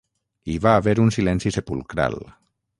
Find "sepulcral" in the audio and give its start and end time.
1.61-2.21